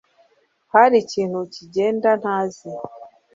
[0.73, 2.69] Hari ikintu kigenda ntazi